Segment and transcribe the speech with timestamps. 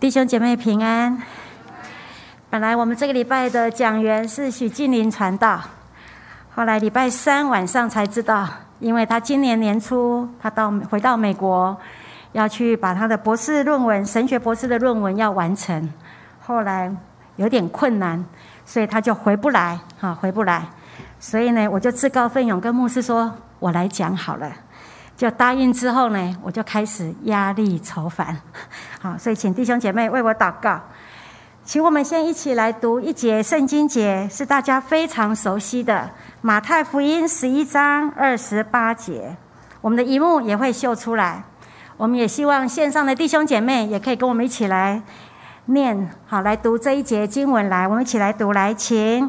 [0.00, 1.20] 弟兄姐妹平安。
[2.48, 5.60] 本来我们这个礼拜的讲员是许静林传道，
[6.54, 8.48] 后来礼拜三晚上才知道，
[8.78, 11.76] 因为他今年年初他到回到美国，
[12.30, 15.92] 要去把他的博士论文、神学博士的论文要完成，
[16.38, 16.94] 后来
[17.34, 18.24] 有点困难，
[18.64, 20.62] 所以他就回不来，哈，回不来。
[21.18, 24.48] 所以呢，我就自告奋勇跟牧师说：“我来讲好了。”
[25.18, 28.40] 就答应之后呢，我就开始压力愁烦。
[29.02, 30.80] 好，所以请弟兄姐妹为我祷告。
[31.64, 35.94] 请我们先一起来读一节圣经节，是大家非常熟悉的
[36.40, 39.36] 《马太福音》十一章二十八节。
[39.80, 41.42] 我们的一幕也会秀出来。
[41.96, 45.02] 我们也希望线上的弟兄姐妹也可以跟我们一起来
[45.64, 47.68] 念，好，来读这一节经文。
[47.68, 48.52] 来，我们一起来读。
[48.52, 49.28] 来，请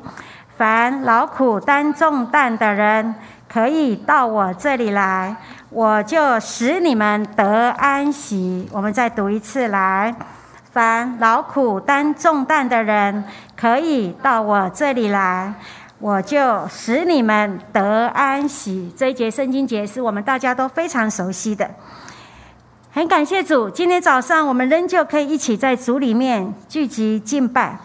[0.55, 3.15] 凡劳苦担重担的人，
[3.51, 5.35] 可以到我这里来。
[5.71, 8.67] 我就使你们得安息。
[8.71, 10.15] 我们再读一次来，
[10.71, 13.23] 凡劳苦担重担的人，
[13.55, 15.53] 可以到我这里来，
[15.99, 18.91] 我就使你们得安息。
[18.97, 21.69] 这一节圣经节是我们大家都非常熟悉的。
[22.91, 27.77] 很感谢主，今天早上我们仍旧可以一起在主里面聚集敬拜。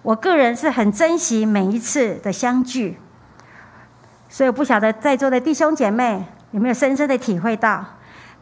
[0.00, 2.98] 我个人是很珍惜每一次的相聚，
[4.30, 6.24] 所以不晓得在座的弟兄姐妹。
[6.52, 7.84] 有没有深深的体会到，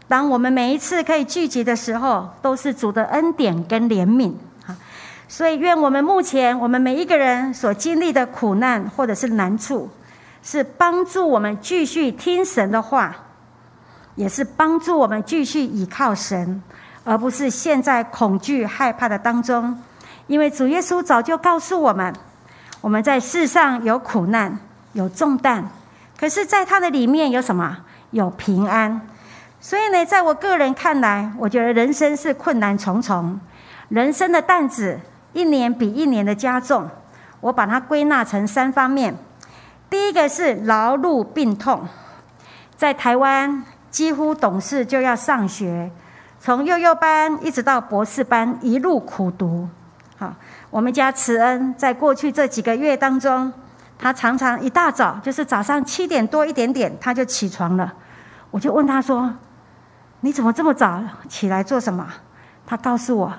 [0.07, 4.33] 当我们每一次可以聚集的时候，都是主的恩典跟怜悯
[4.67, 4.77] 啊！
[5.29, 9.89] 所以，愿我们目前我们每一个人所经历的苦难或者是难处，
[10.43, 13.15] 是帮助我们继续听神的话，
[14.17, 16.61] 也是帮助我们继续倚靠神，
[17.05, 19.81] 而不是陷在恐惧害怕的当中。
[20.27, 22.13] 因为主耶稣早就告诉我们，
[22.81, 24.59] 我们在世上有苦难、
[24.95, 25.65] 有重担，
[26.19, 27.79] 可是在他的里面有什么？
[28.11, 29.01] 有平安，
[29.61, 33.39] 所以呢，在我个人看来，我觉得人生是困难重重，
[33.89, 34.99] 人生的担子
[35.33, 36.89] 一年比一年的加重。
[37.41, 39.15] 我把它归纳成三方面：
[39.89, 41.89] 第一个是劳碌病痛，
[42.77, 45.91] 在台湾几乎懂事就要上学，
[46.39, 49.69] 从幼幼班一直到博士班一路苦读。
[50.19, 50.35] 好，
[50.69, 53.51] 我们家慈恩在过去这几个月当中，
[54.03, 57.93] 他常常一大早就是早上七点多一点点他就起床了。
[58.51, 59.31] 我就问他说
[60.21, 62.07] ：“你怎么这么早起来做什么？”
[62.65, 63.33] 他告诉我：“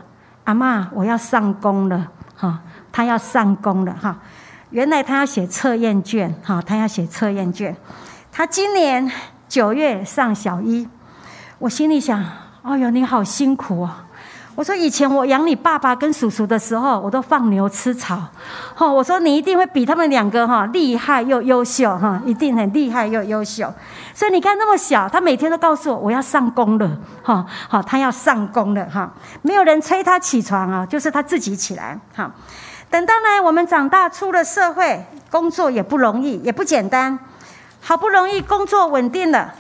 [0.46, 2.08] 阿妈，我要上工了。”
[2.38, 2.60] 哈，
[2.92, 3.94] 他要上工了。
[4.00, 4.20] 哈，
[4.70, 6.34] 原来他要写测验卷。
[6.44, 7.76] 哈，他要写测验卷。
[8.32, 9.12] 他今年
[9.50, 10.88] 九月上小一。
[11.58, 12.24] 我心里想
[12.62, 13.92] ：“哎呦，你好辛苦哦。”
[14.62, 18.22] 我说：“以前我养你爸爸跟叔叔的时候，我都放牛吃草。”
[18.76, 23.74] 哈，我说：“你一定会比他们两个哈厉害又优秀哈，一定很厉害又优秀。”
[24.14, 26.88] 所以你看那么小，他每天都告诉我我要上工了
[27.24, 29.12] 哈，好，他要上工了哈，
[29.42, 32.32] 没有人催他起床啊，就是他自己起来哈。
[32.92, 37.18] 等到呢，我们长大出了社会，工作也不容易，也不简单，
[37.82, 39.56] 好不容易工作稳定了，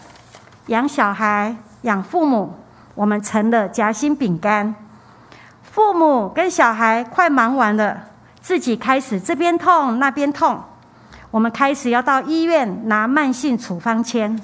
[0.68, 2.54] 养小孩、养父母，
[2.94, 4.76] 我们成了夹心饼干。
[5.72, 7.98] 父母跟小孩快忙完了，
[8.42, 10.62] 自己开始这边痛那边痛。
[11.32, 14.38] 我们开始要到医院拿慢性处方签，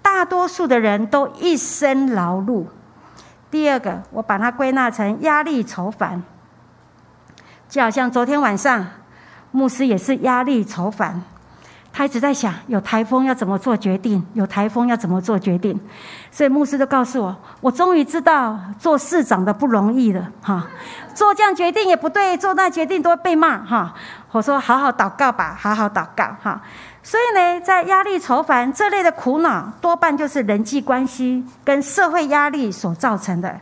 [0.00, 2.64] 大多数的人都一身劳碌。
[3.50, 6.22] 第二个，我把它归纳成压力愁烦，
[7.68, 8.86] 就好像昨天晚上，
[9.50, 11.20] 牧师也是压力愁烦。
[11.96, 14.26] 他一直在想，有台风要怎么做决定？
[14.34, 15.80] 有台风要怎么做决定？
[16.28, 20.66] 所以牧师就告诉我，我终于知道做市长的不容易了，哈，
[21.14, 23.94] 做这样决定也不对，做那决定都会被骂，哈。
[24.32, 26.60] 我说好好祷告吧，好好祷告，哈。
[27.00, 33.54] 所以呢，在压力愁烦这类的苦恼，多半就是人际关系跟社会压力所造成的。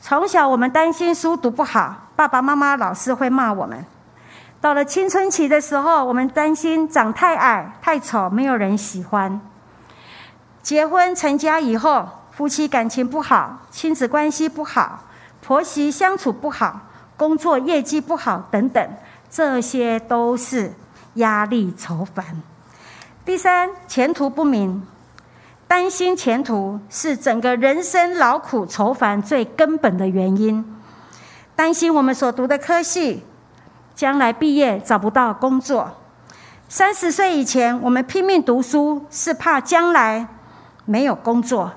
[0.00, 3.84] 从小我们担心书读不好，爸爸妈妈、老师会骂我们。
[4.62, 9.40] 到了青春期的时候，我们担心长太矮、太丑，没有人喜欢。
[10.62, 15.02] 结婚成家以后，夫妻感情不好，亲子关系不好，
[15.44, 16.82] 婆媳相处不好，
[17.16, 18.88] 工作业绩不好，等等，
[19.28, 20.72] 这些都是
[21.14, 22.24] 压力愁烦。
[23.24, 24.86] 第三，前途不明，
[25.66, 30.64] 担心前途是整个人生劳苦愁烦最根本的原因。
[31.56, 33.24] 担心我们所读的科系。
[34.02, 35.88] 将来毕业找不到工作，
[36.68, 40.26] 三十岁以前我们拼命读书是怕将来
[40.84, 41.70] 没有工作；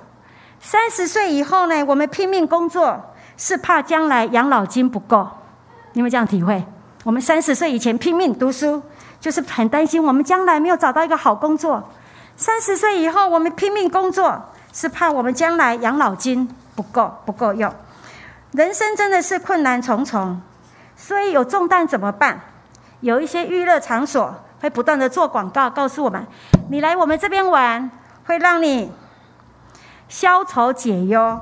[0.59, 2.99] 三十岁以后呢，我们拼命工作
[3.37, 5.27] 是怕将来养老金不够。
[5.93, 6.65] 你们这样体会？
[7.03, 8.81] 我们三十岁以前拼命读书，
[9.19, 11.79] 就是很担心我们将来没有找到一个好工作；
[12.35, 14.41] 三十岁以后我们拼命工作，
[14.73, 17.71] 是怕我们将来养老金不够不够用。
[18.53, 20.41] 人生真的是困难重重，
[20.95, 22.39] 所以有重担怎么办？
[23.01, 26.25] 有一些娱乐场所会不断的做广告，告诉我们：
[26.69, 27.91] 你来我们这边玩，
[28.25, 28.91] 会让你
[30.07, 31.39] 消愁解忧。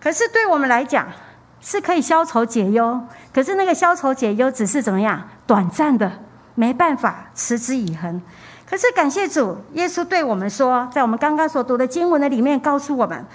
[0.00, 1.08] 可是对我们来讲，
[1.60, 3.00] 是可以消愁解忧。
[3.34, 5.28] 可是那个消愁解忧只是怎么样？
[5.46, 6.10] 短暂的，
[6.54, 8.22] 没办法持之以恒。
[8.64, 13.26] 可是感谢主，耶稣对我们说，在我们刚刚所读的经文的里面，告诉我们。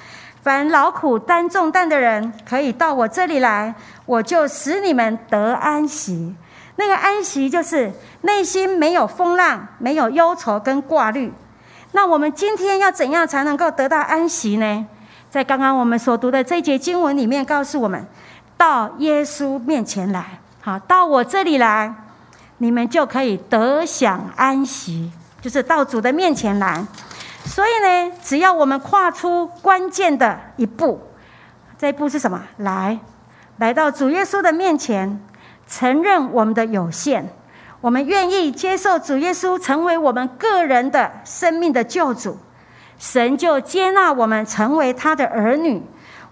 [0.44, 3.74] 凡劳苦担重担的人，可以到我这里来，
[4.06, 6.36] 我就使你们得安息。
[6.76, 11.32] 那个安息，就是内心没有风浪，没有忧愁跟挂虑。
[11.94, 14.86] 那我们今天要怎样才能够得到安息呢？
[15.30, 18.06] 在刚刚我们所读的这节经文里面，告诉我们：
[18.58, 21.94] 到耶稣面前来，好，到我这里来，
[22.58, 25.10] 你们就可以得享安息，
[25.40, 26.86] 就是到主的面前来。
[27.46, 31.00] 所以呢，只要我们跨出关键的一步，
[31.78, 32.42] 这一步是什么？
[32.58, 32.98] 来，
[33.58, 35.22] 来到主耶稣的面前，
[35.68, 37.28] 承认我们的有限，
[37.82, 42.38] 我们愿意接受主耶稣成为我们个人的生命的救主，
[42.98, 45.84] 神就接纳我们成为他的儿女，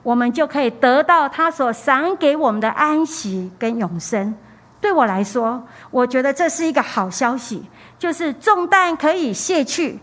[0.04, 4.34] 我们就可以得到他所赏给我们的安息跟永生。
[4.80, 5.62] 对我来说，
[5.92, 7.66] 我觉得这是一个好消息，
[8.00, 10.00] 就是重担可以卸去。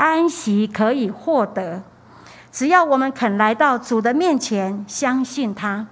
[0.00, 1.82] 安息可以获得，
[2.50, 5.86] 只要我们肯来到主的面前，相信他。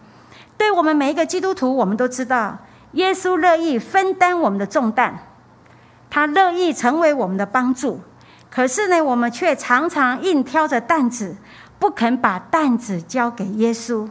[0.56, 2.56] 对我们每一个基督徒，我们都知道，
[2.92, 5.12] 耶稣乐意分担我们的重担，
[6.08, 8.00] 他乐意成为我们的帮助。
[8.50, 11.36] 可是呢，我们却常常硬挑着担子，
[11.78, 14.08] 不肯把担子交给耶稣。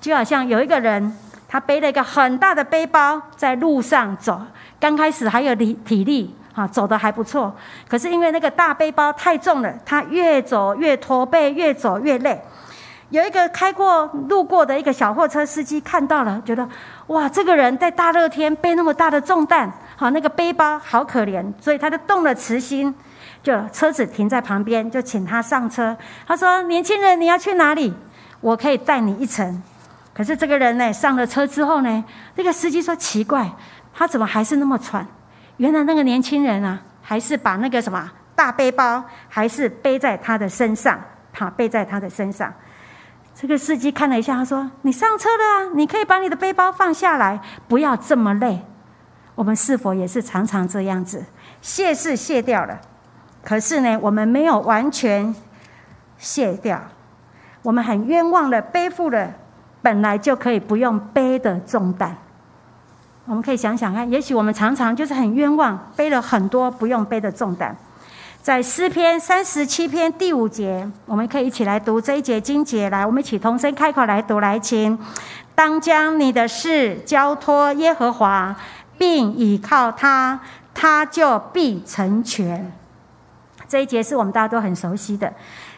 [0.00, 1.14] 就好像有一个人，
[1.46, 4.40] 他背了一个很大的背包在路上走，
[4.80, 6.34] 刚开始还有体体力。
[6.54, 7.54] 啊，走的还不错，
[7.88, 12.40] 可是因为那个大背包太重了，他越走越驼背，越走越累。
[13.10, 16.68] 有一个开过路过的一个小货车司机看到了，觉得
[17.08, 22.92] 哇，这个人在大热天背那么大的重担，好，那个背包好可怜，所以他就动了慈心，
[23.42, 25.96] 就车子停在旁边，就请他上车。
[26.26, 27.94] 他说：“年轻人，你要去哪里？
[28.40, 29.62] 我可以带你一程。”
[30.14, 32.04] 可是这个人呢，上了车之后呢，
[32.36, 33.48] 那个司机说：“奇怪，
[33.92, 35.06] 他怎么还是那么喘？”
[35.58, 40.98] 原来那个年轻人啊，还是把那个什么大背包，还是背在他的身上，
[41.32, 42.52] 他背在他的身上。
[43.34, 48.60] 这个司机看了一下，他说：“你上车了啊，你可以把你的背包放下来，不要这么累。”
[49.34, 51.24] 我们是否也是常常这样子？
[51.60, 52.80] 卸是卸掉了，
[53.42, 55.34] 可是呢，我们没有完全
[56.16, 56.80] 卸掉，
[57.62, 59.32] 我们很冤枉的背负了
[59.82, 62.16] 本来就可以不用背的重担。
[63.26, 67.74] 我们可以想想看，也许我们常常就是很冤枉，背了很多不用背的重担。
[68.42, 72.90] 在诗篇三十七篇第五节，我们可以一起来读这一节经节。
[72.90, 74.98] 来，我们一起同声开口来读，来，请
[75.54, 78.54] 当将你的事交托耶和华，
[78.98, 80.38] 并倚靠他，
[80.74, 82.70] 他就必成全。
[83.66, 85.32] 这一节是我们大家都很熟悉的。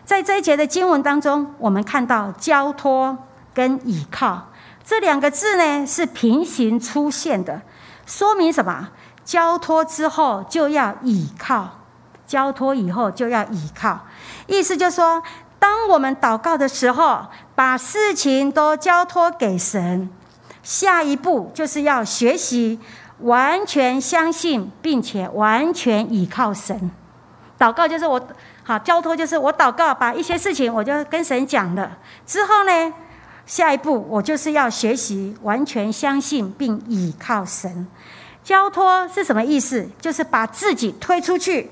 [0.04, 3.16] 在这一节的经文当中，我们看到交托
[3.54, 4.48] 跟倚靠。
[4.86, 7.60] 这两个字呢是平行出现的，
[8.06, 8.90] 说明什么？
[9.24, 11.80] 交托之后就要倚靠，
[12.24, 13.98] 交托以后就要倚靠。
[14.46, 15.20] 意思就是说，
[15.58, 20.08] 当我们祷告的时候，把事情都交托给神，
[20.62, 22.78] 下一步就是要学习
[23.22, 26.92] 完全相信，并且完全倚靠神。
[27.58, 28.24] 祷告就是我
[28.62, 32.94] 好交托，就是我祷告，把一些事情我就跟神讲了之后呢。
[33.46, 37.86] 下一步，我就是要学习完全相信并倚靠神。
[38.42, 39.88] 交托是什么意思？
[40.00, 41.70] 就是把自己推出去，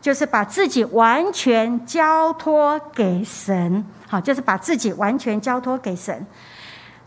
[0.00, 3.84] 就是把自己完全交托给神。
[4.06, 6.26] 好，就是把自己完全交托给神。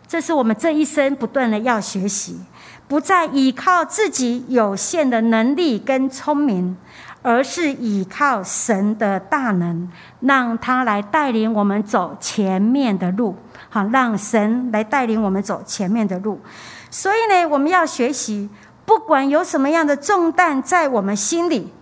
[0.08, 2.40] 这是我们这一生不断的要学习，
[2.88, 6.78] 不再依靠自己有限的能力跟聪明，
[7.26, 9.90] 而是依靠神的大能，
[10.20, 13.36] 让他来带领我们走前面的路。
[13.68, 16.40] 好，让神来带领我们走前面的路。
[16.92, 18.48] 所以呢，我们要学习，
[18.86, 21.74] 不管有什么样的重担在我们心里，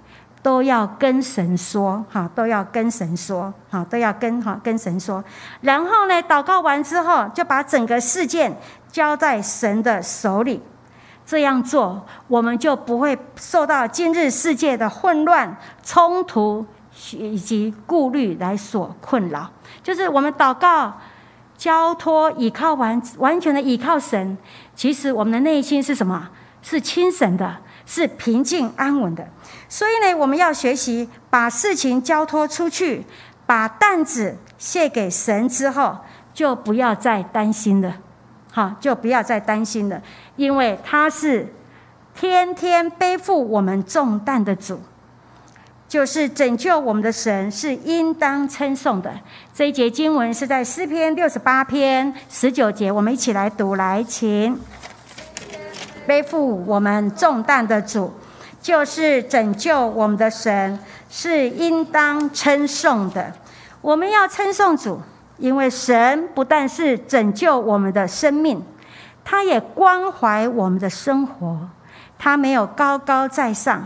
[0.41, 5.21] 都要跟神说，哈，都要跟神说，哈，都要跟哈跟神说。
[5.59, 8.57] 然后呢，祷告完之后，就把整个事件
[8.89, 10.61] 交在神的手里。
[11.25, 16.65] 这样做，我们就不会受到今日世界的混乱、冲突
[17.13, 19.49] 以及顾虑来所困扰。
[19.81, 20.93] 就是我们祷告。
[21.55, 24.37] 交托依靠完完全的依靠神，
[24.75, 26.29] 其实我们的内心是什么？
[26.61, 29.25] 是清神的，是平静安稳的。
[29.69, 33.05] 所以呢，我们要学习把事情交托出去，
[33.45, 35.99] 把担子卸给神之后，
[36.33, 37.95] 就不要再担心了。
[38.51, 40.01] 哈，就不要再担心了，
[40.35, 41.47] 因为他是
[42.15, 44.79] 天天背负我们重担的主，
[45.87, 49.11] 就是拯救我们的神，是应当称颂的。
[49.53, 54.59] 这一节经文是在诗篇六十八篇十九节，我们一起来读，来，请
[56.05, 58.11] 背负我们重担的主，
[58.61, 63.33] 就是拯救我们的神，是应当称颂的。
[63.81, 64.99] 我们要称颂主。
[65.39, 68.63] 因为神不但是拯救我们的生命，
[69.23, 71.69] 他也关怀我们的生活。
[72.17, 73.85] 他没有高高在上，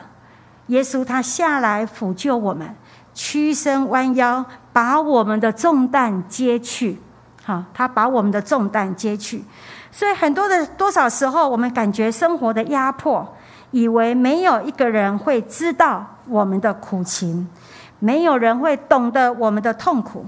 [0.68, 2.76] 耶稣他下来抚救我们，
[3.14, 7.00] 屈身弯腰，把我们的重担接去。
[7.44, 9.44] 好，他把我们的重担接去。
[9.90, 13.36] 所以很多的多少时候，我们感觉生活的压迫，
[13.72, 17.50] 以为没有一个人会知道我们的苦情，
[17.98, 20.26] 没有人会懂得我们的痛苦。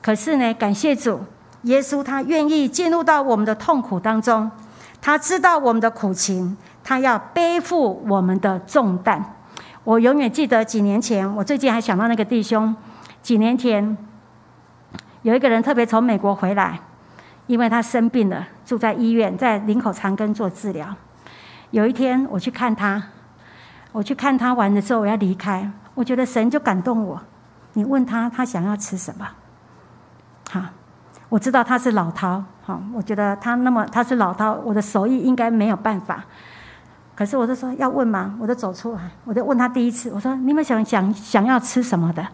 [0.00, 1.20] 可是呢，感谢主，
[1.62, 4.50] 耶稣他愿意进入到我们的痛苦当中，
[5.00, 9.34] 他知道我们的苦情，他要背负我们的重担。
[9.84, 12.74] 我永远记得几年前，我最近还想到那个弟兄，
[13.22, 13.96] 几年前
[15.22, 16.78] 有一个人特别从美国回来，
[17.46, 20.94] 因为他生病了，住在医院，在林口长庚做治疗。
[21.70, 23.02] 有一天我去看他，
[23.92, 27.20] 我去看他完的时候，我要离开，我觉得神就感动我。
[27.72, 29.26] 你问他，他想要吃什么？
[31.28, 36.24] 我知道他是老饕，哈，我觉得他那么他是老饕，我的手艺应该没有办法。
[37.14, 42.26] 可是我就说要问嘛，我就走出来，我就问他第一次，我说你们想想想要吃什么的？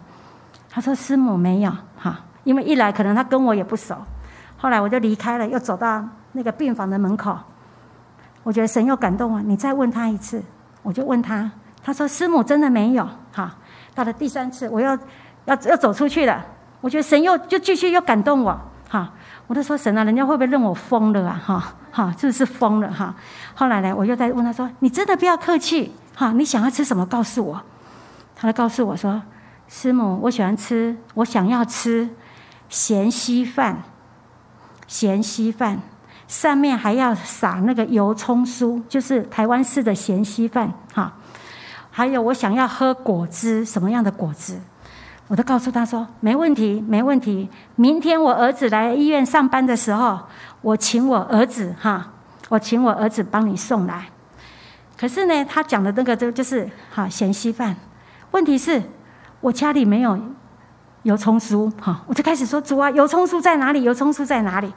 [0.70, 3.96] 他说师母没有，哈，因为一来可能他跟我也不熟。
[4.56, 7.36] 后来我就离开了，又走到那个病房的门口，
[8.42, 10.42] 我觉得神又感动我，你再问他一次，
[10.82, 11.50] 我就问他，
[11.82, 13.54] 他说师母真的没有，哈，
[13.94, 14.98] 到了第三次，我要
[15.46, 16.44] 要要走出去了。
[16.80, 18.60] 我觉得神又就继续又感动我，
[18.94, 19.12] 哈！
[19.48, 21.42] 我都说神啊，人家会不会认我疯了啊？
[21.44, 22.88] 哈，哈，是不是疯了？
[22.92, 23.12] 哈！
[23.52, 26.30] 后来呢，我又在问他说：“你真的不要客气，哈！
[26.30, 27.04] 你想要吃什么？
[27.04, 27.60] 告诉我。”
[28.36, 29.20] 他就告诉我说
[29.66, 32.08] ：“师母，我喜欢吃，我想要吃
[32.68, 33.82] 咸稀饭，
[34.86, 35.80] 咸稀饭
[36.28, 41.14] 上面还要撒那个油葱酥，就是台湾式的咸稀饭，哈！
[41.90, 44.60] 还有我想要喝果汁，什么样的果汁？”
[45.26, 47.48] 我都告诉他说：“没问题，没问题。
[47.76, 50.20] 明天我儿子来医院上班的时候，
[50.60, 52.12] 我请我儿子哈，
[52.50, 54.04] 我请我儿子帮你送来。
[54.98, 57.74] 可是呢，他讲的那个就就是哈咸稀饭。
[58.32, 58.82] 问题是，
[59.40, 60.18] 我家里没有
[61.04, 63.82] 油葱酥哈，我就开始说主啊，油葱酥在哪里？
[63.82, 64.70] 油葱酥在哪里？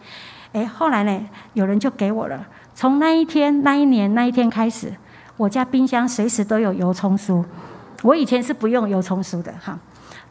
[0.54, 2.48] 哎，后来呢，有人就给我了。
[2.74, 4.94] 从那一天、那一年、那一天开始，
[5.36, 7.44] 我家冰箱随时都有油葱酥。
[8.02, 9.78] 我以前是不用油葱酥的哈。”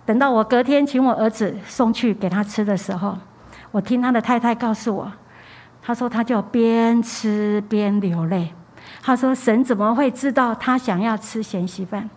[0.06, 3.18] 等到我隔天请我儿子送去给他吃的时候，
[3.72, 5.12] 我听他的太太告诉我，
[5.82, 8.54] 他说他就边吃边流泪。
[9.02, 12.08] 他说神怎么会知道他想要吃咸稀饭？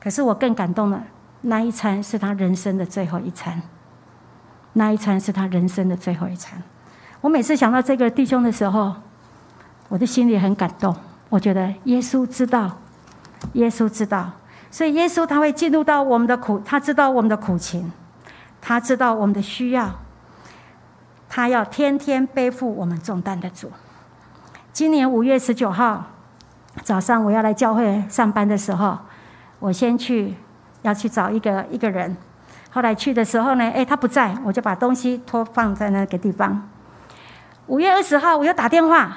[0.00, 1.02] 可是我更感动了，
[1.42, 3.62] 那一餐是他人生的最后一餐，
[4.72, 6.60] 那一餐是他人生的最后一餐。
[7.20, 8.94] 我每次想到这个弟兄的时候，
[9.88, 10.94] 我的心里很感动。
[11.28, 12.76] 我觉得耶稣知道，
[13.52, 14.30] 耶稣知道。
[14.70, 17.90] 所以耶稣他会进入到我们的苦，他知道我们的苦情，
[18.60, 19.90] 他知道我们的需要，
[21.28, 23.70] 他要天天背负我们重担的主。
[24.72, 26.04] 今年五月十九号
[26.82, 28.98] 早上，我要来教会上班的时候，
[29.58, 30.34] 我先去
[30.82, 32.16] 要去找一个一个人，
[32.70, 36.68] 后来去的时候呢，哎，他不在，我就把东西托放在那个地方。
[37.66, 39.16] 五月二十号，我又打电话，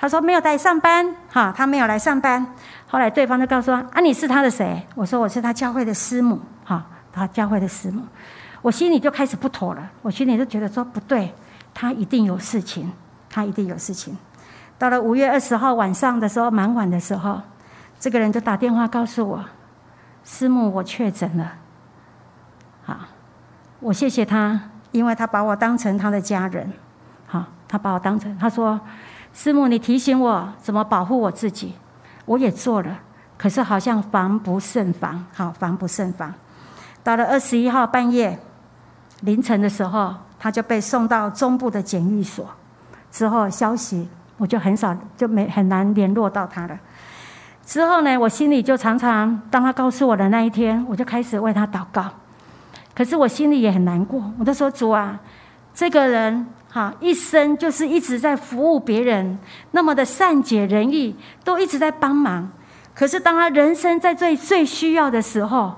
[0.00, 2.54] 他说没有来上班，哈，他没有来上班。
[2.88, 8.02] 后来对方就告诉说：“啊，你是他的谁？”我说：“我是他教会的师母，哈，他教会的师母。”
[8.62, 11.34] 我心里就开始不妥了，我心里就觉得说不对，
[11.74, 12.90] 他一定有事情，
[13.28, 14.16] 他一定有事情。
[14.78, 17.42] 到了五月二十号晚上的时候，蛮晚的时候，
[17.98, 19.44] 这个人就打电话告诉我
[20.24, 21.52] ：“师母，我确诊了。”
[22.84, 22.96] 好，
[23.80, 24.58] 我谢谢他，
[24.92, 26.72] 因为他把我当成他的家人，
[27.26, 28.80] 好，他把我当成他说。
[29.32, 31.74] 师母，你提醒我怎么保护我自己，
[32.26, 32.98] 我也做了，
[33.38, 36.32] 可是好像防不胜防，好防不胜防。
[37.02, 38.38] 到了二十一号半夜
[39.20, 42.46] 凌晨的时候，他就被送到中部的检疫所。
[43.10, 46.78] 之后消息我就很少就没很难联络到他了。
[47.64, 52.04] 之后呢，我心里就常常当他告诉我的那一天，我就开始为他祷告。
[52.94, 55.18] 可是我心里也很难过，我就说主啊，
[55.74, 56.46] 这个人。
[56.72, 59.36] 哈，一生就是一直在服务别人，
[59.72, 62.48] 那么的善解人意，都一直在帮忙。
[62.94, 65.74] 可是当他人生在最最需要的时候，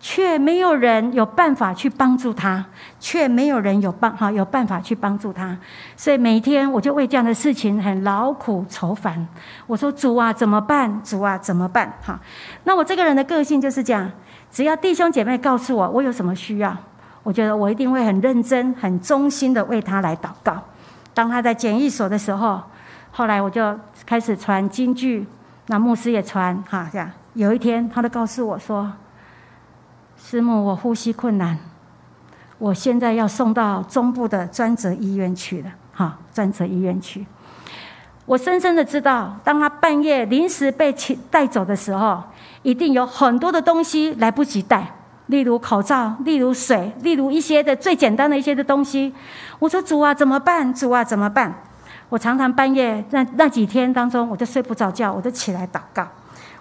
[0.00, 2.64] 却没有人有办法去帮助他，
[2.98, 5.56] 却没有人有办哈有办法去帮助他，
[5.96, 9.24] 所以每一天我就为这样的事情很劳苦愁烦。
[9.68, 11.00] 我说主啊，怎么办？
[11.04, 11.96] 主啊，怎么办？
[12.02, 12.18] 哈，
[12.64, 14.10] 那我这个人的个性就是这样，
[14.50, 16.76] 只要弟兄姐妹告诉我我有什么需要，
[17.22, 20.62] 我觉得我一定会很认真、很忠心的为他来祷告。
[21.14, 22.60] 当他在检疫所的时候，
[23.10, 25.26] 后来我就开始传京剧，
[25.66, 27.10] 那牧师也传哈这样。
[27.34, 28.92] 有一天，他就告诉我说。
[30.16, 31.58] 师母，我呼吸困难，
[32.58, 35.70] 我现在要送到中部的专责医院去了。
[35.92, 37.26] 哈，专责医院去。
[38.24, 42.22] 我深深的知道，当他半夜临时被请带走的时候，
[42.62, 44.86] 一定有很多的东西来不及带，
[45.32, 49.12] 例如口罩，例如水，例如一些的最简单的一些的东西。
[49.58, 50.72] 我说主啊，怎么办？
[50.74, 51.52] 主啊，怎么办？
[52.10, 56.06] 我常常半夜那那几天当中，我就睡不着觉，我就起来祷告。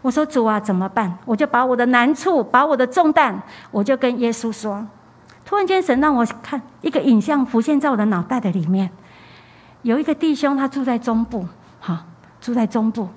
[0.02, 1.18] 我说主啊，怎么办？
[1.26, 3.38] 我就把我的难处，把我的重担，
[3.72, 4.88] 我就跟耶稣说。
[5.44, 8.90] 突然间，神让我看一个影像浮现在我的脑袋的里面，
[9.82, 11.46] 有一个弟兄，他住在中部，
[11.82, 12.06] 哈，
[12.40, 13.10] 住在中部。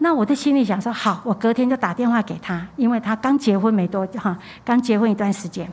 [0.00, 5.70] 那我的心里想说，好，我隔天就打电话给他，因为他刚结婚没多久哈，刚结婚一段时间，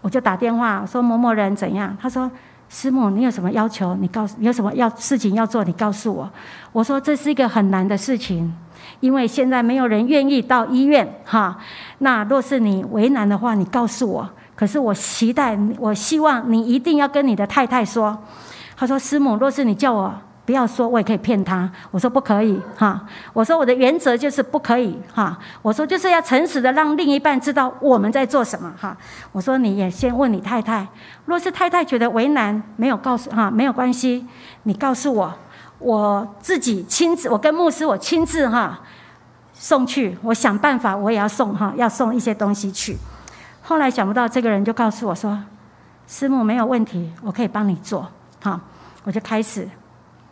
[0.00, 1.96] 我就打电话说某某人怎样？
[2.00, 2.30] 他说
[2.68, 3.94] 师母，你有什么要求？
[3.96, 5.64] 你告诉，你有什么要事情要做？
[5.64, 6.30] 你告诉我。
[6.72, 8.54] 我说这是一个很难的事情。
[9.00, 11.56] 因为现在没有人愿意到医院，哈。
[11.98, 14.28] 那若是你为难的话，你告诉我。
[14.56, 18.16] 可是我期待，我希望你一定要跟你的太太说。
[18.76, 20.12] 他说：“师母，若是你叫我
[20.48, 28.96] 不要说，我也可以骗他。”我说：“不可以，哈。”我说：“我的原则就是不可以，哈。”我说：“就是要诚实的让另一半知道我们在做什么，哈。”
[29.30, 30.88] 我说：“你也先问你太太，
[31.26, 34.26] 若是太太觉得为难，没有告诉哈，没有关系，
[34.62, 35.34] 你告诉我。”
[35.78, 38.80] 我自己亲自，我跟牧师，我亲自哈
[39.52, 40.16] 送去。
[40.22, 42.96] 我想办法，我也要送哈，要送一些东西去。
[43.60, 45.38] 后来想不到，这个人就告诉我说
[46.08, 48.08] ：“师母没有问题，我可以帮你做。”
[48.40, 48.58] 哈，
[49.04, 49.68] 我就开始。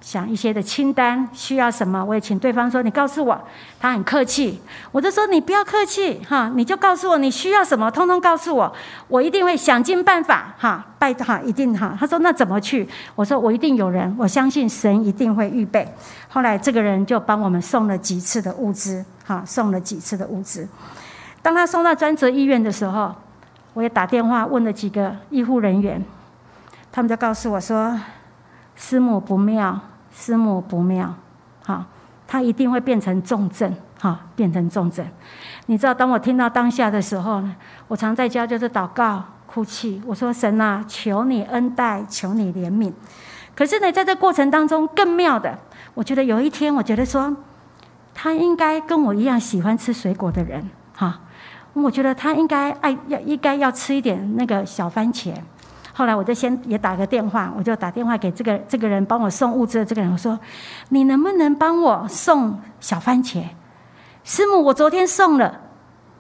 [0.07, 3.37] 想一些的清单需要什么，我也请对方说你告诉我，
[3.81, 4.61] 他很客气，
[4.93, 8.73] 我就说你不要客气哈，你就告诉我你需要什么，通通告诉我，
[9.09, 11.97] 我一定会想尽办法哈，拜哈一定哈。
[11.99, 12.89] 他说那怎么去？
[13.17, 15.93] 我说我一定有人，我相信神一定会预备。
[16.29, 20.69] 后来这个人就帮我们送了几次的物资哈，送了几次的物资。
[21.43, 23.13] 当他送到专责医院的时候，
[23.75, 26.01] 我也打电话问了几个医护人员，
[26.93, 27.99] 他们就告诉我说。
[28.79, 29.81] 师母不妙，
[30.19, 31.15] 师母不妙，
[31.67, 31.85] 好，
[32.27, 35.07] 他一定会变成重症，哈，变成重症。
[35.67, 37.55] 你知道，当我听到当下的时候呢，
[37.87, 40.01] 我常在家就是祷告、哭泣。
[40.07, 42.91] 我说：“神啊，求你恩待，求你怜悯。”
[43.55, 45.59] 可是呢，在这过程当中，更妙的，
[45.93, 47.37] 我觉得有一天，我觉得说，
[48.15, 51.21] 他应该跟我一样喜欢吃水果的人，哈，
[51.75, 55.35] 我觉得他应该爱要应该要吃一点那个小番茄。
[55.97, 60.39] 后来我就先也打个电话，我就打电话给这个这个人帮我送物资的这个人，我说
[60.91, 63.43] ：“你能不能帮我送小番茄？”
[64.23, 65.59] 师母，我昨天送了，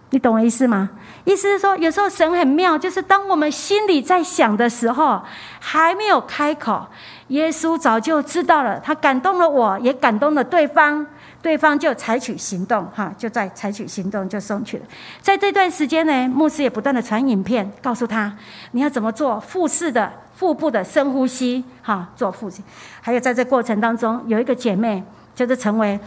[0.08, 0.88] 你懂我意思吗？
[1.24, 5.20] 意思是说，有时候神很妙，就是当我们心里在想的时候，
[5.60, 6.86] 还没有开口，
[7.28, 11.06] 耶稣早就知道了，他感动了我，也感动了对方。
[11.42, 14.84] 对方就采取行动，哈，就在采取行动就送去了。
[15.20, 18.36] 在这段时间呢，牧师也不断的传影片，告诉他
[18.72, 22.64] 你要怎么做腹式的腹部的深呼吸，哈，做腹肌。
[23.00, 25.00] 还有在这过程当中，有一个姐妹
[25.36, 26.00] 就是成为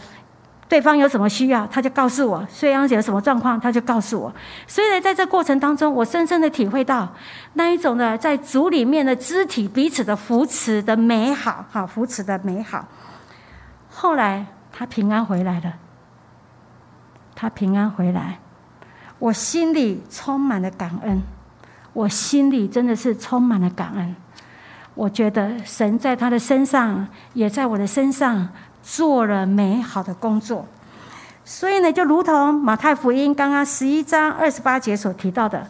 [0.68, 4.30] 对方有什么需要，她就告诉我；虽然有什么状况，她就告诉我。
[4.66, 7.08] 所以呢在这过程当中，我深深的体会到
[7.54, 12.86] 那一种呢在组里面的肢体彼此的扶持的美好，哈，扶持的美好。
[13.88, 14.44] 后来。
[14.72, 15.74] 他平安回来了，
[17.34, 18.38] 他平安回来，
[19.18, 21.22] 我心里充满了感恩，
[21.92, 24.16] 我心里真的是充满了感恩。
[24.94, 28.48] 我觉得神在他的身上，也在我的身上
[28.82, 30.66] 做了美好的工作。
[31.44, 35.66] 所以呢，就如同马太福音刚刚十一章二十八节所提到的，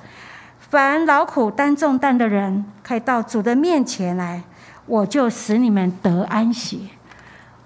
[0.58, 4.42] 凡劳苦担重担的人，可以到主的面前来，
[4.86, 6.90] 我就使你们得安息。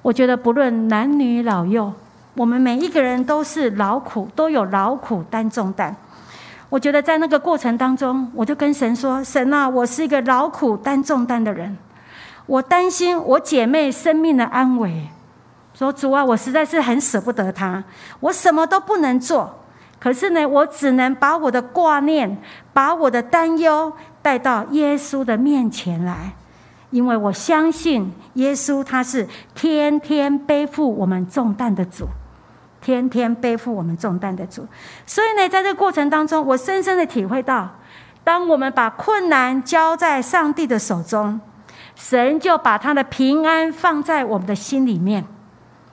[0.05, 1.91] 我觉得不论男女老幼，
[2.35, 5.97] 我们每一个人都是劳苦，都有劳苦担重担。
[6.69, 11.75] 我觉得在那个过程当中，我就跟神说：“神啊，我是一个劳苦担重担的人，
[12.45, 15.09] 我担心我姐妹生命的安危。
[15.73, 17.83] 说主啊，我实在是很舍不得她，
[18.21, 19.59] 我什么都不能做，
[19.99, 22.37] 可是呢，我只能把我的挂念、
[22.75, 23.91] 把我的担忧
[24.21, 26.33] 带到耶稣的面前来。”
[26.95, 32.07] 因为我相信耶稣，他是天天背负我们重担的主，
[32.81, 34.65] 天天背负我们重担的主。
[35.05, 37.69] 所以呢，在这个过程当中，我深深的体会到，
[38.23, 41.41] 当我们把困难交在上帝的手中，
[41.97, 45.25] 神就把他的平安放在我们的心里面。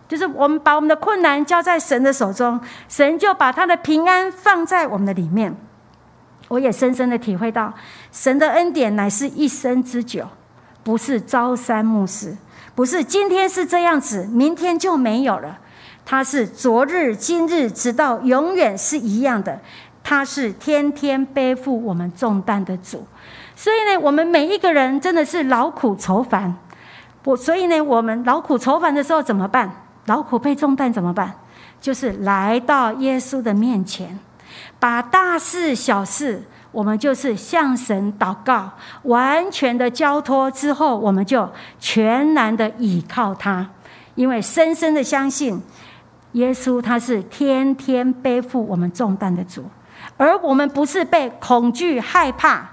[0.07, 5.55] 就是我们把我们的困难交在神的手中，神就把他的平安放在我们的里面。
[6.47, 7.73] 我也深深的体会到，
[8.11, 10.27] 神的恩典乃是一生之久，
[10.83, 12.35] 不是朝三暮四，
[12.73, 15.59] 不是今天是这样子，明天就没有了。
[16.05, 19.59] 他是昨日、今日，直到永远是一样的。
[20.03, 23.05] 他是天天背负我们重担的主。
[23.55, 26.55] 所以呢，我们每一个人真的是劳苦愁烦。
[27.23, 29.71] 我所以呢，我们劳苦愁烦的时候怎么办？
[30.07, 31.31] 劳苦背重担怎么办？
[31.79, 34.17] 就是来到耶稣的面前，
[34.79, 38.71] 把大事小事，我们就是向神祷告，
[39.03, 43.69] 完全的交托之后，我们就全然的倚靠他，
[44.15, 45.61] 因为深深的相信
[46.33, 49.65] 耶稣他是天天背负我们重担的主，
[50.15, 52.65] 而我们不是被恐惧、害怕、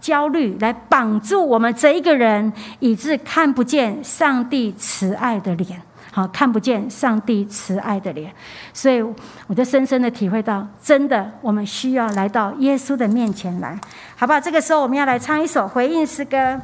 [0.00, 5.82] 焦虑来绑住我们这一个人，以致看不见上帝慈爱的脸。
[6.14, 8.32] 好，看不见上帝慈爱的脸，
[8.72, 9.02] 所以
[9.48, 13.76] 我就深深的体会到，真的，我们需要来到耶稣的面前来，
[14.14, 14.38] 好不好？
[14.38, 16.60] 这个时候，我们要来唱一首回应诗歌。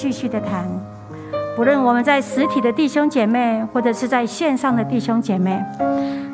[0.00, 0.66] 继续的谈。
[1.54, 5.62] 不论我们在实体的弟兄姐妹，或者是在线上的弟兄姐妹，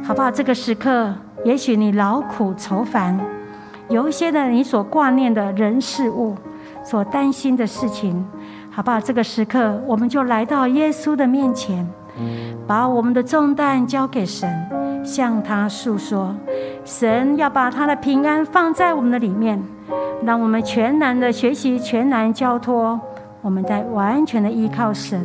[0.05, 0.31] 好不好？
[0.31, 1.13] 这个时刻，
[1.45, 3.19] 也许你劳苦愁烦，
[3.89, 6.37] 有一些的你所挂念的人事物，
[6.85, 8.25] 所担心的事情，
[8.71, 9.01] 好不好？
[9.01, 11.85] 这个时刻，我们就来到耶稣的面前，
[12.69, 14.49] 把我们的重担交给神，
[15.05, 16.33] 向他诉说。
[16.85, 19.61] 神要把他的平安放在我们的里面，
[20.23, 23.01] 让我们全然的学习，全然交托。
[23.47, 25.25] 我们在完全的依靠神。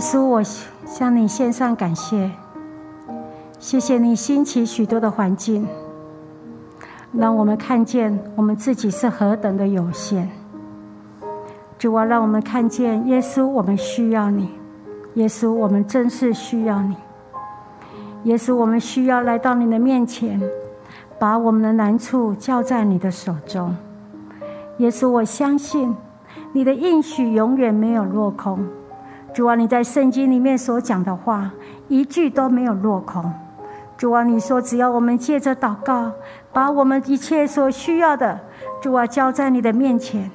[0.00, 2.30] 稣，我向你献上感谢，
[3.58, 5.66] 谢谢你兴起许多的环境，
[7.12, 10.30] 让我们看见我们自己是何等的有限。
[11.78, 14.50] 主啊，让我们看见耶稣，我们需要你。
[15.14, 16.96] 耶稣，我们真是需要你。
[18.24, 20.40] 耶稣，我们需要来到你的面前，
[21.18, 23.76] 把我们的难处交在你的手中。
[24.78, 25.94] 耶稣，我相信
[26.52, 28.66] 你的应许永远没有落空。
[29.32, 31.50] 主啊，你在圣经里面所讲的话，
[31.88, 33.32] 一句都没有落空。
[33.96, 36.10] 主啊，你说只要我们借着祷告，
[36.52, 38.40] 把我们一切所需要的，
[38.80, 40.30] 主啊，交在你的面前。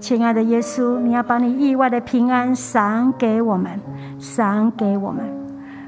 [0.00, 3.78] 亲爱的耶稣，你要把你意外的平安赏给我们，
[4.18, 5.24] 赏给我们。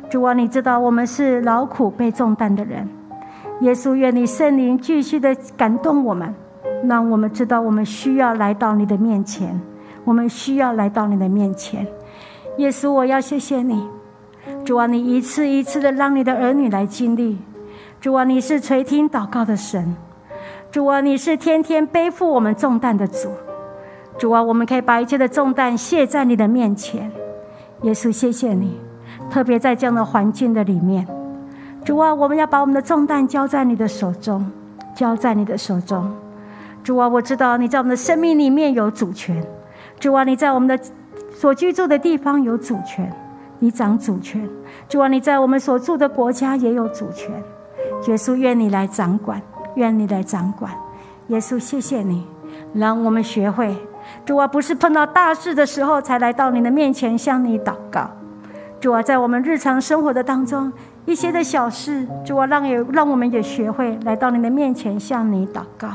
[0.08, 2.88] 主啊，你知道我们是劳苦被重担的人。
[3.62, 6.32] 耶稣，愿你圣灵继续的感动我们，
[6.84, 9.60] 让我们知道我们需要来到你的面前，
[10.04, 11.84] 我们需要来到你的面前。
[12.58, 13.84] 耶稣，我要谢谢你，
[14.64, 17.36] 主啊，你一次一次的让你的儿女来经历，
[18.00, 19.96] 主啊，你是垂听祷告的神，
[20.70, 23.28] 主啊，你是天天背负我们重担的主，
[24.16, 27.10] 主啊，我们可以把一切的重担卸在你的面前，
[27.82, 28.78] 耶稣，谢谢你，
[29.28, 31.04] 特别在这样的环境的里面，
[31.84, 34.48] 主啊，我们要把我们的重担交在你的手中，
[34.94, 36.08] 交在你的手中，
[36.84, 39.44] 主啊，我知道你在我们的生命里面有主权，
[39.98, 40.78] 主啊，你在我们的。
[41.34, 43.12] 所居住的地方有主权，
[43.58, 44.48] 你掌主权。
[44.88, 47.30] 主啊，你在我们所住的国家也有主权。
[48.06, 49.40] 耶稣，愿你来掌管，
[49.74, 50.72] 愿你来掌管。
[51.28, 52.26] 耶稣，谢谢你，
[52.72, 53.76] 让我们学会。
[54.24, 58.08] 主啊，不是碰到大事的时候才来到你的面前向你祷告。
[58.80, 60.72] 主啊，在我们日常生活的当中，
[61.06, 65.88] 一些的小事，主啊，让也让我们也学会来到你的面前向你祷告。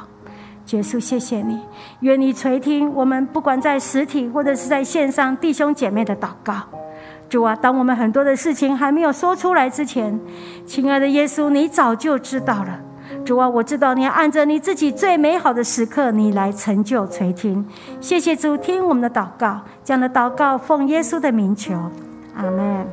[0.70, 1.60] 结束，谢谢你，
[2.02, 6.54] 愿你垂听我们不管在实体或者是在线上弟兄姐妹的祷告。
[7.28, 10.20] 主啊，当我们很多的事情还没有说出来之前，
[10.68, 12.80] 亲爱的耶稣，你早就知道了。
[13.26, 17.66] 主啊，我知道你要按着你自己最美好的时刻，你来成就垂听。
[18.00, 21.74] 谢谢主，听我们的祷告，这样的祷告奉耶稣的名求，
[22.36, 22.86] 阿门。